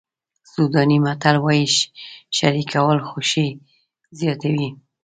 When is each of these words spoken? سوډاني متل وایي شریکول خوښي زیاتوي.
سوډاني 0.51 0.97
متل 1.05 1.35
وایي 1.45 1.65
شریکول 2.37 2.99
خوښي 3.07 3.47
زیاتوي. 4.19 4.69